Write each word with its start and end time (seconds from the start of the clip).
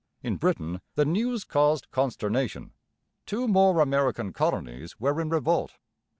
In 0.23 0.37
Britain 0.37 0.81
the 0.95 1.05
news 1.05 1.43
caused 1.43 1.91
consternation. 1.91 2.71
Two 3.27 3.47
more 3.47 3.79
American 3.81 4.33
colonies 4.33 4.99
were 4.99 5.21
in 5.21 5.29
revolt. 5.29 5.75